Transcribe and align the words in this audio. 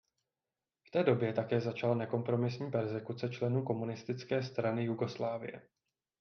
V 0.87 0.91
té 0.91 1.03
době 1.03 1.33
také 1.33 1.61
začala 1.61 1.95
nekompromisní 1.95 2.71
perzekuce 2.71 3.29
členů 3.29 3.63
Komunistické 3.63 4.43
strany 4.43 4.83
Jugoslávie. 4.83 5.61